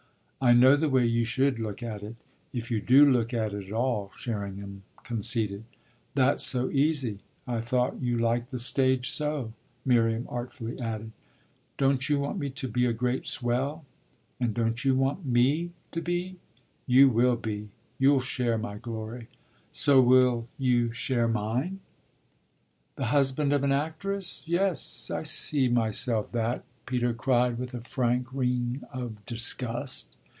[0.43, 2.15] "I know the way you should look at it
[2.51, 5.65] if you do look at it at all," Sherringham conceded.
[6.15, 7.19] "That's so easy!
[7.45, 9.53] I thought you liked the stage so,"
[9.85, 11.11] Miriam artfully added.
[11.77, 13.85] "Don't you want me to be a great swell?"
[14.39, 16.37] "And don't you want me to be?"
[16.87, 19.27] "You will be you'll share my glory."
[19.71, 21.81] "So will you share mine."
[22.95, 24.41] "The husband of an actress?
[24.47, 30.15] Yes, I see myself that!" Peter cried with a frank ring of disgust.